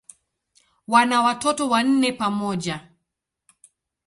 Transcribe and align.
Wana 0.87 1.21
watoto 1.21 1.69
wanne 1.69 2.11
pamoja. 2.11 2.87